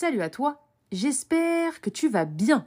[0.00, 2.64] Salut à toi, j'espère que tu vas bien.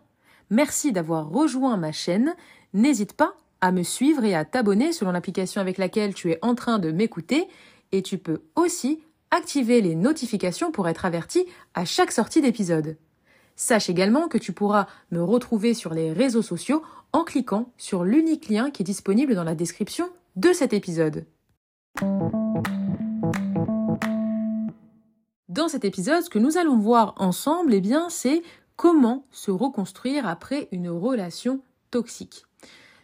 [0.52, 2.36] Merci d'avoir rejoint ma chaîne.
[2.76, 6.54] N'hésite pas à me suivre et à t'abonner selon l'application avec laquelle tu es en
[6.54, 7.48] train de m'écouter
[7.92, 9.02] et tu peux aussi
[9.32, 12.98] activer les notifications pour être averti à chaque sortie d'épisode.
[13.56, 18.48] Sache également que tu pourras me retrouver sur les réseaux sociaux en cliquant sur l'unique
[18.48, 21.26] lien qui est disponible dans la description de cet épisode.
[25.54, 28.42] Dans cet épisode, ce que nous allons voir ensemble, eh bien, c'est
[28.76, 32.48] comment se reconstruire après une relation toxique.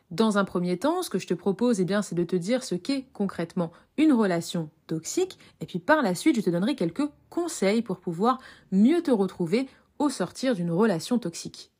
[0.09, 2.63] Dans un premier temps, ce que je te propose, eh bien, c'est de te dire
[2.63, 7.08] ce qu'est concrètement une relation toxique, et puis par la suite, je te donnerai quelques
[7.30, 8.39] conseils pour pouvoir
[8.72, 9.70] mieux te retrouver
[10.00, 11.72] au sortir d'une relation toxique.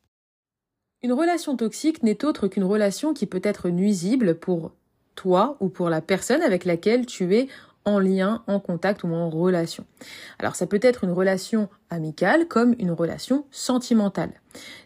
[1.02, 4.70] Une relation toxique n'est autre qu'une relation qui peut être nuisible pour
[5.16, 7.48] toi ou pour la personne avec laquelle tu es
[7.84, 9.84] en lien, en contact ou en relation.
[10.38, 14.32] Alors ça peut être une relation amicale comme une relation sentimentale.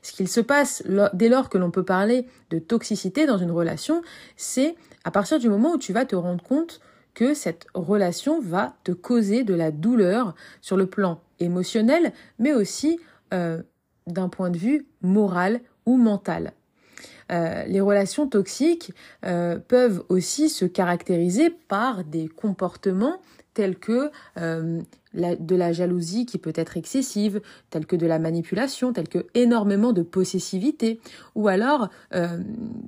[0.02, 4.02] Ce qu'il se passe dès lors que l'on peut parler de toxicité dans une relation,
[4.36, 6.80] c'est à partir du moment où tu vas te rendre compte
[7.14, 12.98] que cette relation va te causer de la douleur sur le plan émotionnel, mais aussi
[13.32, 13.62] euh,
[14.06, 16.52] d'un point de vue moral ou mental.
[17.32, 18.92] Euh, les relations toxiques
[19.24, 23.20] euh, peuvent aussi se caractériser par des comportements
[23.54, 24.80] tels que euh,
[25.14, 29.92] de la jalousie qui peut être excessive, tels que de la manipulation, tels que énormément
[29.92, 31.00] de possessivité,
[31.36, 31.88] ou alors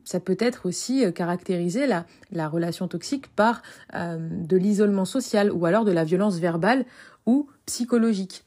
[0.03, 3.63] ça peut être aussi caractériser la, la relation toxique par
[3.95, 6.85] de l'isolement social, ou alors de la violence verbale
[7.27, 8.43] ou psychologique.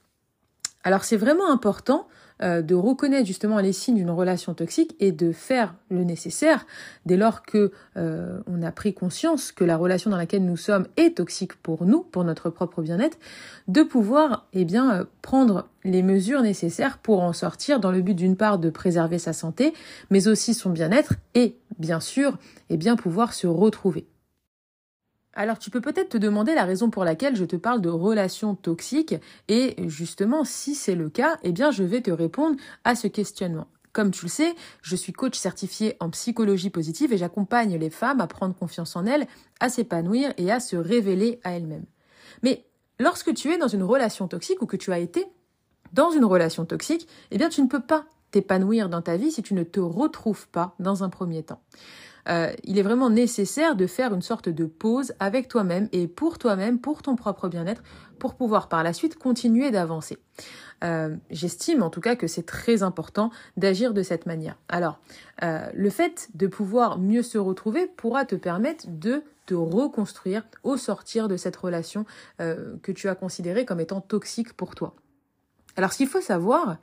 [0.83, 2.05] Alors c'est vraiment important
[2.41, 6.65] euh, de reconnaître justement les signes d'une relation toxique et de faire le nécessaire
[7.05, 10.87] dès lors que euh, on a pris conscience que la relation dans laquelle nous sommes
[10.95, 13.17] est toxique pour nous, pour notre propre bien-être,
[13.67, 18.15] de pouvoir eh bien euh, prendre les mesures nécessaires pour en sortir dans le but
[18.15, 19.73] d'une part de préserver sa santé,
[20.09, 22.37] mais aussi son bien-être et bien sûr
[22.69, 24.08] eh bien pouvoir se retrouver.
[25.39, 28.55] Alors tu peux peut-être te demander la raison pour laquelle je te parle de relations
[28.55, 29.15] toxiques
[29.47, 33.67] et justement si c'est le cas, eh bien je vais te répondre à ce questionnement.
[33.93, 38.19] Comme tu le sais, je suis coach certifié en psychologie positive et j'accompagne les femmes
[38.19, 39.27] à prendre confiance en elles,
[39.61, 41.85] à s'épanouir et à se révéler à elles-mêmes.
[42.43, 42.65] Mais
[42.99, 45.25] lorsque tu es dans une relation toxique ou que tu as été
[45.93, 49.41] dans une relation toxique, eh bien tu ne peux pas t'épanouir dans ta vie si
[49.41, 51.61] tu ne te retrouves pas dans un premier temps.
[52.27, 56.37] Euh, il est vraiment nécessaire de faire une sorte de pause avec toi-même et pour
[56.37, 57.81] toi-même, pour ton propre bien-être,
[58.19, 60.17] pour pouvoir par la suite continuer d'avancer.
[60.83, 64.57] Euh, j'estime en tout cas que c'est très important d'agir de cette manière.
[64.69, 64.99] Alors,
[65.43, 70.77] euh, le fait de pouvoir mieux se retrouver pourra te permettre de te reconstruire au
[70.77, 72.05] sortir de cette relation
[72.37, 74.93] que tu as considérée comme étant toxique pour toi.
[75.75, 76.77] Alors, ce qu'il faut savoir,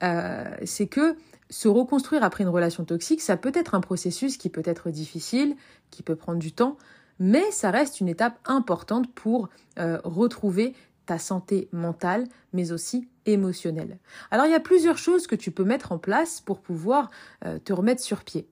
[0.00, 1.16] c'est que
[1.50, 5.56] se reconstruire après une relation toxique, ça peut être un processus qui peut être difficile,
[5.90, 6.76] qui peut prendre du temps,
[7.18, 9.48] mais ça reste une étape importante pour
[9.78, 10.74] euh, retrouver
[11.06, 13.98] ta santé mentale, mais aussi émotionnelle.
[14.30, 17.10] Alors il y a plusieurs choses que tu peux mettre en place pour pouvoir
[17.44, 18.46] euh, te remettre sur pied.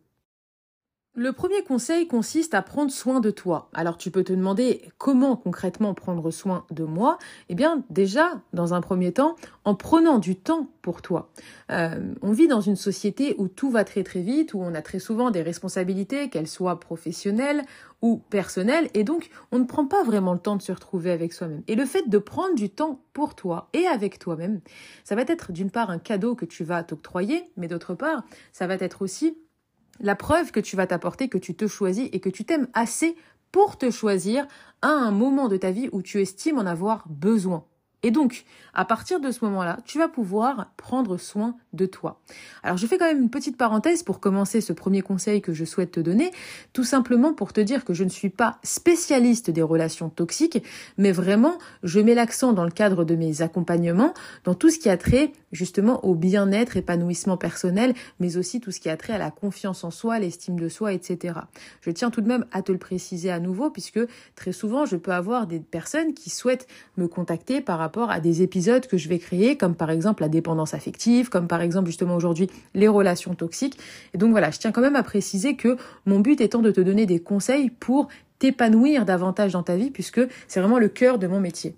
[1.19, 3.71] Le premier conseil consiste à prendre soin de toi.
[3.73, 7.17] Alors tu peux te demander comment concrètement prendre soin de moi
[7.49, 9.35] Eh bien déjà, dans un premier temps,
[9.65, 11.31] en prenant du temps pour toi.
[11.73, 14.83] Euh, on vit dans une société où tout va très très vite, où on a
[14.83, 17.65] très souvent des responsabilités, qu'elles soient professionnelles
[18.03, 21.33] ou personnelles, et donc on ne prend pas vraiment le temps de se retrouver avec
[21.33, 21.63] soi-même.
[21.67, 24.61] Et le fait de prendre du temps pour toi et avec toi-même,
[25.03, 28.23] ça va être d'une part un cadeau que tu vas t'octroyer, mais d'autre part,
[28.53, 29.39] ça va être aussi
[30.01, 33.17] la preuve que tu vas t'apporter, que tu te choisis et que tu t'aimes assez
[33.53, 34.47] pour te choisir
[34.83, 37.65] à un moment de ta vie où tu estimes en avoir besoin.
[38.03, 42.21] Et donc, à partir de ce moment-là, tu vas pouvoir prendre soin de toi.
[42.63, 45.65] Alors, je fais quand même une petite parenthèse pour commencer ce premier conseil que je
[45.65, 46.31] souhaite te donner,
[46.73, 50.63] tout simplement pour te dire que je ne suis pas spécialiste des relations toxiques,
[50.99, 54.13] mais vraiment, je mets l'accent dans le cadre de mes accompagnements,
[54.45, 58.81] dans tout ce qui a trait justement au bien-être, épanouissement personnel, mais aussi tout ce
[58.81, 61.39] qui a trait à la confiance en soi, l'estime de soi, etc.
[61.81, 64.01] Je tiens tout de même à te le préciser à nouveau, puisque
[64.35, 66.67] très souvent, je peux avoir des personnes qui souhaitent
[66.99, 70.29] me contacter par rapport à des épisodes que je vais créer, comme par exemple la
[70.29, 73.79] dépendance affective, comme par exemple justement aujourd'hui les relations toxiques.
[74.13, 76.81] Et donc voilà, je tiens quand même à préciser que mon but étant de te
[76.81, 78.09] donner des conseils pour
[78.41, 81.77] t'épanouir davantage dans ta vie, puisque c'est vraiment le cœur de mon métier.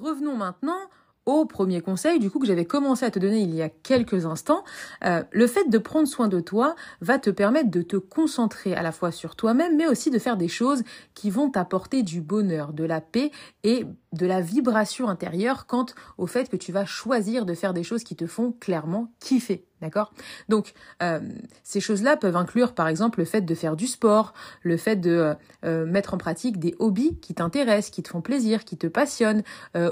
[0.00, 0.78] Revenons maintenant
[1.28, 4.24] au premier conseil, du coup, que j'avais commencé à te donner il y a quelques
[4.24, 4.64] instants,
[5.04, 8.80] euh, le fait de prendre soin de toi va te permettre de te concentrer à
[8.80, 10.82] la fois sur toi-même, mais aussi de faire des choses
[11.12, 13.30] qui vont t'apporter du bonheur, de la paix
[13.62, 13.84] et
[14.14, 15.84] de la vibration intérieure quant
[16.16, 19.66] au fait que tu vas choisir de faire des choses qui te font clairement kiffer.
[19.80, 20.12] D'accord?
[20.48, 21.20] Donc, euh,
[21.62, 25.10] ces choses-là peuvent inclure, par exemple, le fait de faire du sport, le fait de
[25.10, 25.34] euh,
[25.64, 29.42] euh, mettre en pratique des hobbies qui t'intéressent, qui te font plaisir, qui te passionnent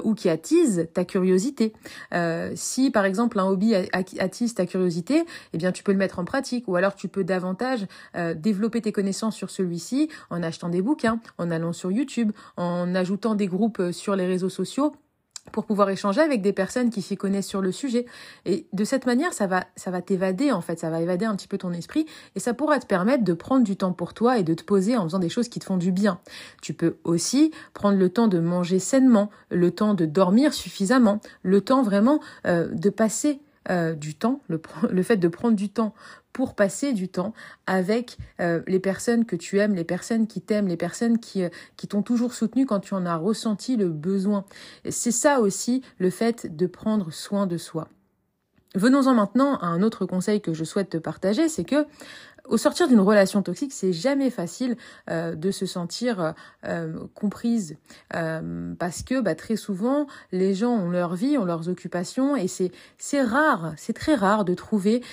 [0.03, 1.73] ou qui attisent ta curiosité.
[2.55, 5.23] si, par exemple, un hobby attise ta curiosité,
[5.53, 6.67] eh bien, tu peux le mettre en pratique.
[6.67, 7.87] Ou alors, tu peux davantage
[8.35, 13.35] développer tes connaissances sur celui-ci en achetant des bouquins, en allant sur YouTube, en ajoutant
[13.35, 14.93] des groupes sur les réseaux sociaux
[15.51, 18.05] pour pouvoir échanger avec des personnes qui s'y connaissent sur le sujet.
[18.45, 21.35] Et de cette manière, ça va, ça va t'évader en fait, ça va évader un
[21.35, 22.05] petit peu ton esprit
[22.35, 24.97] et ça pourra te permettre de prendre du temps pour toi et de te poser
[24.97, 26.19] en faisant des choses qui te font du bien.
[26.61, 31.61] Tu peux aussi prendre le temps de manger sainement, le temps de dormir suffisamment, le
[31.61, 35.93] temps vraiment euh, de passer euh, du temps, le, le, fait de prendre du temps
[36.33, 37.33] pour passer du temps
[37.65, 41.49] avec euh, les personnes que tu aimes, les personnes qui t'aiment, les personnes qui, euh,
[41.77, 44.45] qui t'ont toujours soutenu quand tu en as ressenti le besoin.
[44.89, 47.87] C'est ça aussi le fait de prendre soin de soi.
[48.75, 51.85] Venons-en maintenant à un autre conseil que je souhaite te partager, c'est que
[52.47, 54.77] au sortir d'une relation toxique, c'est jamais facile
[55.09, 56.33] euh, de se sentir
[56.63, 57.75] euh, comprise
[58.15, 62.47] euh, parce que bah, très souvent les gens ont leur vie, ont leurs occupations et
[62.47, 65.03] c'est c'est rare, c'est très rare de trouver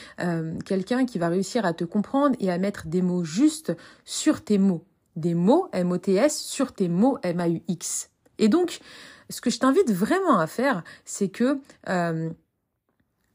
[0.64, 4.58] quelqu'un qui va réussir à te comprendre et à mettre des mots justes sur tes
[4.58, 4.84] mots,
[5.16, 8.10] des mots M O T S sur tes mots M A U X.
[8.38, 8.80] Et donc,
[9.30, 11.58] ce que je t'invite vraiment à faire, c'est que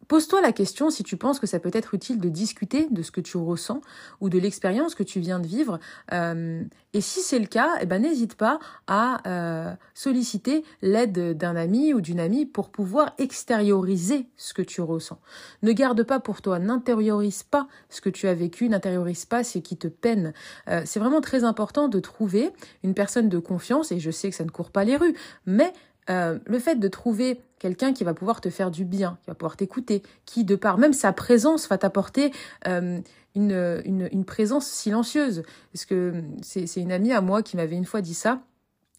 [0.09, 3.11] Pose-toi la question si tu penses que ça peut être utile de discuter de ce
[3.11, 3.79] que tu ressens
[4.21, 5.79] ou de l'expérience que tu viens de vivre.
[6.11, 6.63] Euh,
[6.94, 8.57] et si c'est le cas, eh ben, n'hésite pas
[8.88, 14.81] à euh, solliciter l'aide d'un ami ou d'une amie pour pouvoir extérioriser ce que tu
[14.81, 15.19] ressens.
[15.61, 19.59] Ne garde pas pour toi, n'intériorise pas ce que tu as vécu, n'intériorise pas ce
[19.59, 20.33] qui te peine.
[20.69, 22.50] Euh, c'est vraiment très important de trouver
[22.81, 25.15] une personne de confiance, et je sais que ça ne court pas les rues,
[25.45, 25.71] mais
[26.07, 29.57] le fait de trouver quelqu'un qui va pouvoir te faire du bien, qui va pouvoir
[29.57, 32.31] t'écouter, qui de par même sa présence va t'apporter
[32.67, 33.00] euh,
[33.35, 35.44] une, une, une, présence silencieuse.
[35.71, 38.41] Parce que c'est une amie à moi qui m'avait une fois dit ça.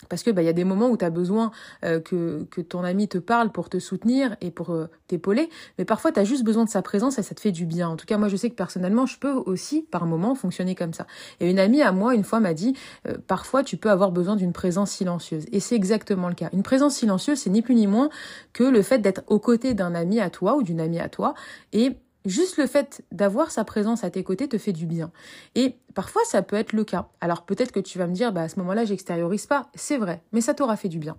[0.09, 1.51] Parce que bah, y a des moments où tu as besoin
[1.85, 5.85] euh, que, que ton ami te parle pour te soutenir et pour euh, t'épauler, mais
[5.85, 7.89] parfois tu as juste besoin de sa présence et ça te fait du bien.
[7.89, 10.95] En tout cas, moi je sais que personnellement, je peux aussi par moment fonctionner comme
[10.95, 11.07] ça.
[11.41, 12.77] Et une amie à moi une fois m'a dit
[13.09, 16.49] euh, parfois tu peux avoir besoin d'une présence silencieuse et c'est exactement le cas.
[16.53, 18.09] Une présence silencieuse, c'est ni plus ni moins
[18.53, 21.35] que le fait d'être aux côtés d'un ami à toi ou d'une amie à toi
[21.73, 21.97] et
[22.27, 25.11] Juste le fait d'avoir sa présence à tes côtés te fait du bien.
[25.55, 27.09] Et parfois, ça peut être le cas.
[27.21, 29.71] Alors peut-être que tu vas me dire, bah, à ce moment-là, j'extériorise pas.
[29.75, 31.17] C'est vrai, mais ça t'aura fait du bien.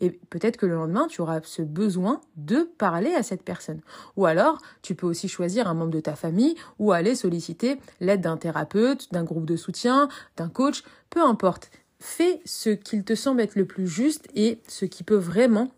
[0.00, 3.80] Et peut-être que le lendemain, tu auras ce besoin de parler à cette personne.
[4.16, 8.20] Ou alors, tu peux aussi choisir un membre de ta famille ou aller solliciter l'aide
[8.20, 11.70] d'un thérapeute, d'un groupe de soutien, d'un coach, peu importe.
[11.98, 15.70] Fais ce qu'il te semble être le plus juste et ce qui peut vraiment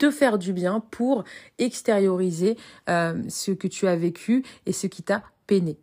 [0.00, 1.24] te faire du bien pour
[1.58, 2.56] extérioriser
[2.88, 5.78] euh, ce que tu as vécu et ce qui t'a peiné.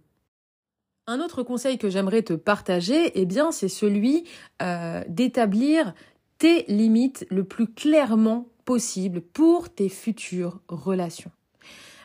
[1.05, 4.25] Un autre conseil que j'aimerais te partager, eh bien, c'est celui
[4.61, 5.93] euh, d'établir
[6.39, 11.31] tes limites le plus clairement possible pour tes futures relations.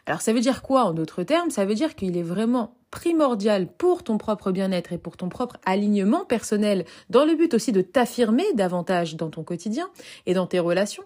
[0.05, 1.51] Alors ça veut dire quoi en d'autres termes?
[1.51, 5.57] Ça veut dire qu'il est vraiment primordial pour ton propre bien-être et pour ton propre
[5.65, 9.91] alignement personnel, dans le but aussi de t'affirmer davantage dans ton quotidien
[10.27, 11.03] et dans tes relations,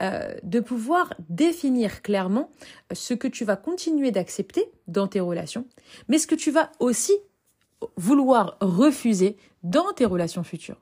[0.00, 2.50] euh, de pouvoir définir clairement
[2.92, 5.66] ce que tu vas continuer d'accepter dans tes relations,
[6.08, 7.12] mais ce que tu vas aussi
[7.96, 10.80] vouloir refuser dans tes relations futures.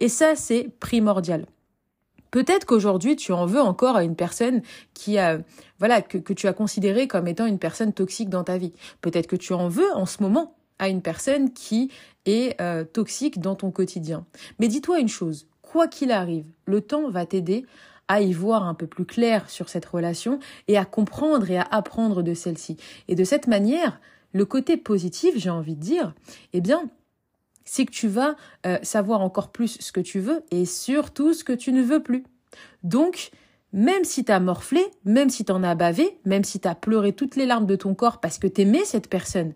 [0.00, 1.46] Et ça, c'est primordial.
[2.34, 4.60] Peut-être qu'aujourd'hui, tu en veux encore à une personne
[4.92, 5.38] qui a,
[5.78, 8.72] voilà, que, tu as considéré comme étant une personne toxique dans ta vie.
[9.02, 11.92] Peut-être que tu en veux en ce moment à une personne qui
[12.26, 14.26] est euh, toxique dans ton quotidien.
[14.58, 17.66] Mais dis-toi une chose, quoi qu'il arrive, le temps va t'aider
[18.08, 21.68] à y voir un peu plus clair sur cette relation et à comprendre et à
[21.70, 22.78] apprendre de celle-ci.
[23.06, 24.00] Et de cette manière,
[24.32, 26.14] le côté positif, j'ai envie de dire,
[26.52, 26.90] eh bien,
[27.64, 31.44] c'est que tu vas euh, savoir encore plus ce que tu veux et surtout ce
[31.44, 32.24] que tu ne veux plus.
[32.82, 33.30] Donc,
[33.72, 37.46] même si t'as morflé, même si t'en as bavé, même si t'as pleuré toutes les
[37.46, 39.52] larmes de ton corps parce que t'aimais cette personne,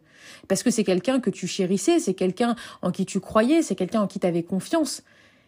[0.48, 4.02] parce que c'est quelqu'un que tu chérissais, c'est quelqu'un en qui tu croyais, c'est quelqu'un
[4.02, 5.00] en qui t'avais confiance,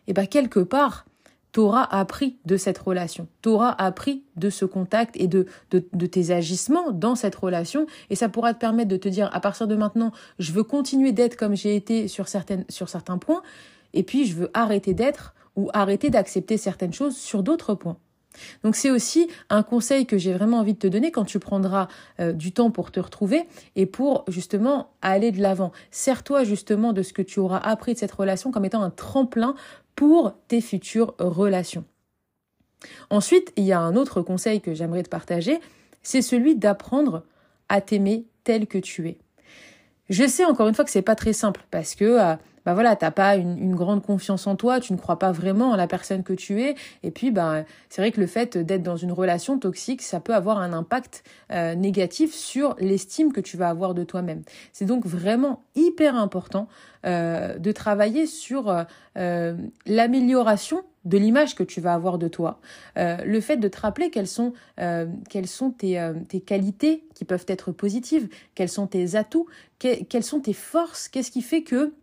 [0.06, 1.04] et eh ben quelque part,
[1.52, 6.92] t'auras appris de cette relation, t'auras appris de ce contact et de, de, tes agissements
[6.92, 10.12] dans cette relation, et ça pourra te permettre de te dire, à partir de maintenant,
[10.38, 13.42] je veux continuer d'être comme j'ai été sur, certaines, sur certains points,
[13.92, 17.96] et puis je veux arrêter d'être ou arrêter d'accepter certaines choses sur d'autres points.
[18.62, 21.88] Donc c'est aussi un conseil que j'ai vraiment envie de te donner quand tu prendras
[22.20, 25.72] euh, du temps pour te retrouver et pour justement aller de l'avant.
[25.90, 29.54] Sers-toi justement de ce que tu auras appris de cette relation comme étant un tremplin
[30.00, 31.84] pour tes futures relations.
[33.10, 35.60] Ensuite, il y a un autre conseil que j'aimerais te partager,
[36.02, 37.22] c'est celui d'apprendre
[37.68, 39.18] à t'aimer tel que tu es.
[40.08, 42.96] Je sais encore une fois que c'est pas très simple parce que euh, bah voilà,
[42.96, 46.22] t'as pas une, grande confiance en toi, tu ne crois pas vraiment en la personne
[46.22, 49.58] que tu es, et puis bah c'est vrai que le fait d'être dans une relation
[49.58, 54.04] toxique, ça peut avoir un impact euh, négatif sur l'estime que tu vas avoir de
[54.04, 54.42] toi-même.
[54.72, 56.68] C'est donc vraiment hyper important
[57.06, 58.84] euh, de travailler sur
[59.16, 59.54] euh,
[59.86, 62.60] l'amélioration de l'image que tu vas avoir de toi,
[62.94, 64.52] le fait de te rappeler quelles sont,
[65.30, 69.46] quelles sont tes, tes qualités qui peuvent être positives, quels sont tes atouts,
[69.78, 71.94] quelles sont tes forces, qu'est-ce qui fait que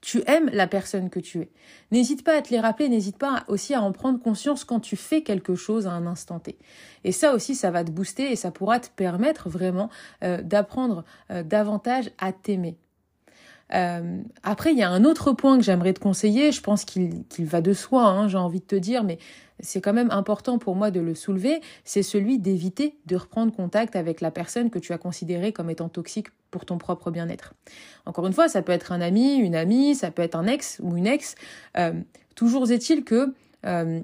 [0.00, 1.50] tu aimes la personne que tu es.
[1.90, 4.96] N'hésite pas à te les rappeler, n'hésite pas aussi à en prendre conscience quand tu
[4.96, 6.58] fais quelque chose à un instant T.
[7.04, 9.90] Et ça aussi, ça va te booster et ça pourra te permettre vraiment
[10.22, 12.76] euh, d'apprendre euh, davantage à t'aimer.
[13.74, 16.52] Euh, après, il y a un autre point que j'aimerais te conseiller.
[16.52, 19.18] Je pense qu'il va de soi, hein, j'ai envie de te dire, mais
[19.60, 21.60] c'est quand même important pour moi de le soulever.
[21.84, 25.88] C'est celui d'éviter de reprendre contact avec la personne que tu as considérée comme étant
[25.88, 27.54] toxique pour ton propre bien-être.
[28.04, 30.80] Encore une fois, ça peut être un ami, une amie, ça peut être un ex
[30.82, 31.34] ou une ex.
[31.78, 31.92] Euh,
[32.34, 34.00] toujours est-il que euh,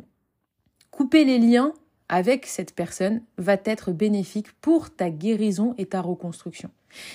[0.91, 1.73] couper les liens
[2.09, 6.71] avec cette personne va être bénéfique pour ta guérison et ta reconstruction.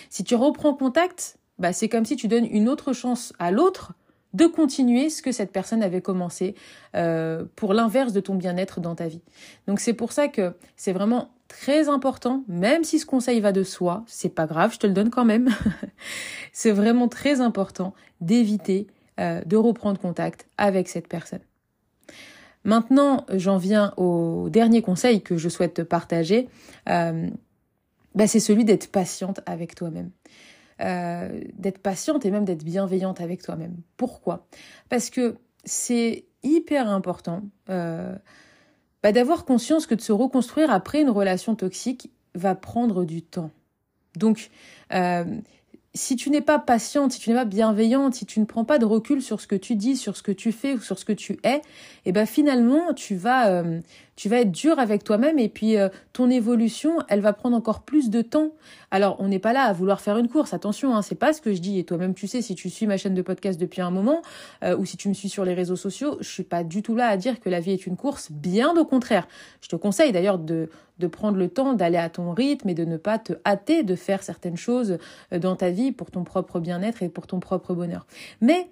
[0.10, 3.94] Si tu reprends contact, bah, c'est comme si tu donnes une autre chance à l'autre
[4.34, 6.56] de continuer ce que cette personne avait commencé
[6.96, 9.22] euh, pour l'inverse de ton bien-être dans ta vie.
[9.68, 13.64] Donc c'est pour ça que c'est vraiment très important, même si ce conseil va de
[13.64, 15.50] soi, c'est pas grave, je te le donne quand même.
[16.52, 18.88] c'est vraiment très important d'éviter
[19.20, 21.40] euh, de reprendre contact avec cette personne.
[22.64, 26.50] Maintenant, j'en viens au dernier conseil que je souhaite te partager.
[26.90, 27.30] Euh,
[28.14, 30.12] bah, c'est celui d'être patiente avec toi-même.
[30.80, 33.78] Euh, d'être patiente et même d'être bienveillante avec toi-même.
[33.98, 34.46] Pourquoi?
[34.90, 38.16] Parce que c'est hyper important euh,
[39.02, 43.50] bah, d'avoir conscience que de se reconstruire après une relation toxique va prendre du temps.
[44.18, 44.52] Donc,
[44.94, 45.26] euh,
[45.96, 48.78] si tu n'es pas patiente, si tu n'es pas bienveillante, si tu ne prends pas
[48.78, 51.06] de recul sur ce que tu dis, sur ce que tu fais ou sur ce
[51.06, 51.62] que tu es, et
[52.06, 53.64] eh ben finalement tu vas
[54.18, 57.84] tu vas être dur avec toi-même et puis euh, ton évolution, elle va prendre encore
[57.84, 58.52] plus de temps.
[58.92, 61.40] Alors, on n'est pas là à vouloir faire une course, attention, hein, c'est pas ce
[61.40, 63.82] que je dis et toi-même tu sais si tu suis ma chaîne de podcast depuis
[63.82, 64.24] un moment
[64.64, 66.96] euh, ou si tu me suis sur les réseaux sociaux, je suis pas du tout
[66.96, 69.28] là à dire que la vie est une course, bien au contraire.
[69.62, 72.84] Je te conseille d'ailleurs de de prendre le temps d'aller à ton rythme et de
[72.84, 74.98] ne pas te hâter de faire certaines choses
[75.32, 78.08] dans ta vie pour ton propre bien-être et pour ton propre bonheur.
[78.42, 78.68] Mais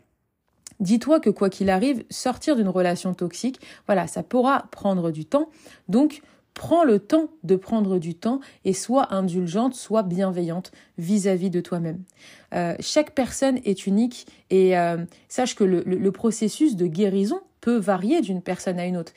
[0.80, 5.50] Dis-toi que quoi qu'il arrive, sortir d'une relation toxique, voilà, ça pourra prendre du temps.
[5.88, 6.22] Donc,
[6.56, 12.02] prends le temps de prendre du temps et sois indulgente, sois bienveillante vis-à-vis de toi-même.
[12.54, 18.22] Euh, chaque personne est unique et euh, sache que le, processus de guérison peut varier
[18.22, 19.12] d'une personne à une autre.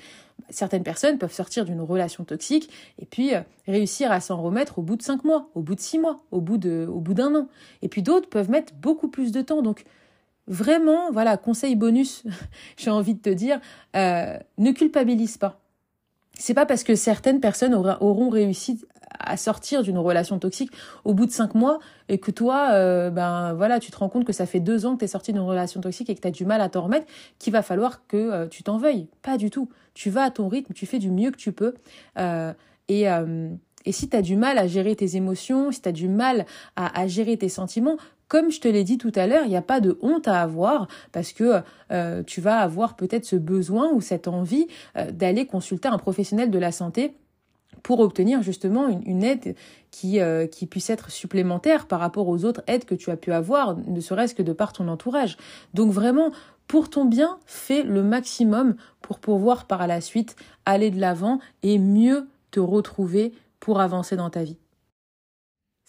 [0.50, 4.82] Certaines personnes peuvent sortir d'une relation toxique et puis euh, réussir à s'en remettre au
[4.82, 7.34] bout de cinq mois, au bout de six mois, au bout de, au bout d'un
[7.34, 7.48] an.
[7.82, 9.62] Et puis d'autres peuvent mettre beaucoup plus de temps.
[9.62, 9.84] Donc
[10.48, 12.24] Vraiment, voilà, conseil bonus,
[12.78, 13.60] j'ai envie de te dire,
[13.94, 15.60] euh, ne culpabilise pas.
[16.32, 18.80] C'est pas parce que certaines personnes auront réussi
[19.18, 20.70] à sortir d'une relation toxique
[21.04, 24.24] au bout de cinq mois et que toi, euh, ben voilà, tu te rends compte
[24.24, 26.28] que ça fait deux ans que tu es sorti d'une relation toxique et que tu
[26.28, 27.06] as du mal à t'en remettre,
[27.40, 29.08] qu'il va falloir que euh, tu t'en veuilles.
[29.20, 29.68] Pas du tout.
[29.94, 31.74] Tu vas à ton rythme, tu fais du mieux que tu peux.
[32.88, 33.06] et,
[33.84, 36.46] et si tu as du mal à gérer tes émotions, si tu as du mal
[36.76, 39.62] à, gérer tes sentiments, comme je te l'ai dit tout à l'heure, il n'y a
[39.62, 44.00] pas de honte à avoir parce que euh, tu vas avoir peut-être ce besoin ou
[44.00, 44.66] cette envie
[44.96, 47.14] euh, d'aller consulter un professionnel de la santé
[47.82, 49.54] pour obtenir justement une, aide
[50.04, 53.76] euh, qui puisse être supplémentaire par rapport aux autres aides que tu as pu avoir,
[53.76, 55.36] ne serait-ce que de par ton entourage.
[55.72, 56.32] Donc vraiment,
[56.66, 61.78] pour ton bien, fais le maximum pour pouvoir par la suite aller de l'avant et
[61.78, 63.32] mieux te retrouver
[63.68, 64.56] pour avancer dans ta vie.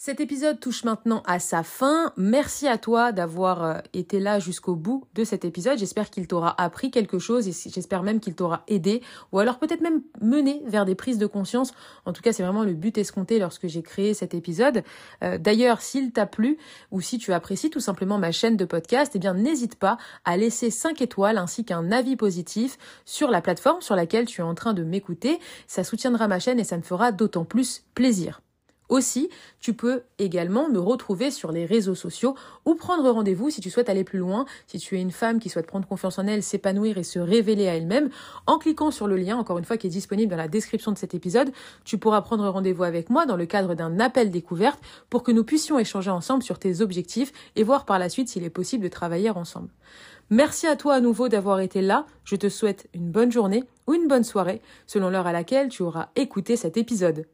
[0.02, 2.14] Cet épisode touche maintenant à sa fin.
[2.16, 5.78] Merci à toi d'avoir euh, été là jusqu'au bout de cet épisode.
[5.78, 9.02] J'espère qu'il t'aura appris quelque chose et j'espère même qu'il t'aura aidé
[9.34, 11.74] ou alors peut-être même mené vers des prises de conscience.
[12.06, 14.84] En tout cas, c'est vraiment le but escompté lorsque j'ai créé cet épisode.
[15.22, 16.58] Euh, d'ailleurs, s'il t'a plu
[16.92, 20.38] ou si tu apprécies tout simplement ma chaîne de podcast, eh bien n'hésite pas à
[20.38, 24.56] laisser 5 étoiles ainsi qu'un avis positif sur la plateforme sur laquelle tu es en
[24.56, 25.40] train de m'écouter.
[25.68, 28.40] Ça soutiendra ma chaîne et ça me fera d'autant plus plaisir.
[28.90, 29.30] Aussi,
[29.60, 33.88] tu peux également me retrouver sur les réseaux sociaux ou prendre rendez-vous si tu souhaites
[33.88, 36.98] aller plus loin, si tu es une femme qui souhaite prendre confiance en elle, s'épanouir
[36.98, 38.10] et se révéler à elle-même.
[38.48, 40.98] En cliquant sur le lien, encore une fois, qui est disponible dans la description de
[40.98, 41.52] cet épisode,
[41.86, 44.80] tu pourras prendre rendez-vous avec moi dans le cadre d'un appel découverte
[45.10, 48.44] pour que nous puissions échanger ensemble sur tes objectifs et voir par la suite s'il
[48.44, 49.70] est possible de travailler ensemble.
[50.32, 52.06] Merci à toi à nouveau d'avoir été là.
[52.24, 55.84] Je te souhaite une bonne journée ou une bonne soirée selon l'heure à laquelle tu
[55.84, 57.26] auras écouté cet épisode.